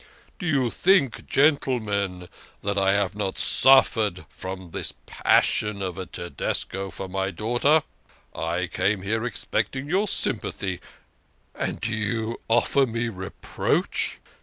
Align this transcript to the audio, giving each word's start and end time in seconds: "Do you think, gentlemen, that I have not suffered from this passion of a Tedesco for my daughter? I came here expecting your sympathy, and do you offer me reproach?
"Do 0.39 0.47
you 0.47 0.71
think, 0.71 1.27
gentlemen, 1.27 2.27
that 2.63 2.75
I 2.75 2.93
have 2.93 3.15
not 3.15 3.37
suffered 3.37 4.25
from 4.29 4.71
this 4.71 4.95
passion 5.05 5.83
of 5.83 5.99
a 5.99 6.07
Tedesco 6.07 6.89
for 6.89 7.07
my 7.07 7.29
daughter? 7.29 7.83
I 8.33 8.65
came 8.65 9.03
here 9.03 9.23
expecting 9.23 9.87
your 9.87 10.07
sympathy, 10.07 10.79
and 11.53 11.79
do 11.79 11.93
you 11.95 12.41
offer 12.49 12.87
me 12.87 13.09
reproach? 13.09 14.19